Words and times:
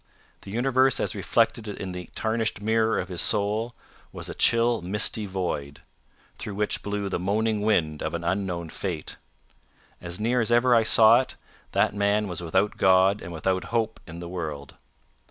The 0.41 0.49
universe 0.49 0.99
as 0.99 1.13
reflected 1.13 1.67
in 1.67 1.91
the 1.91 2.09
tarnished 2.15 2.59
mirror 2.59 2.97
of 2.97 3.09
his 3.09 3.21
soul, 3.21 3.75
was 4.11 4.29
a 4.29 4.33
chill 4.33 4.81
misty 4.81 5.27
void, 5.27 5.81
through 6.39 6.55
which 6.55 6.81
blew 6.81 7.07
the 7.07 7.19
moaning 7.19 7.61
wind 7.61 8.01
of 8.01 8.15
an 8.15 8.23
unknown 8.23 8.69
fate. 8.69 9.17
As 10.01 10.19
near 10.19 10.41
as 10.41 10.51
ever 10.51 10.73
I 10.73 10.81
saw 10.81 11.19
it, 11.21 11.35
that 11.73 11.93
man 11.93 12.27
was 12.27 12.41
without 12.41 12.77
God 12.77 13.21
and 13.21 13.31
without 13.31 13.65
hope 13.65 13.99
in 14.07 14.17
the 14.17 14.27
world. 14.27 14.73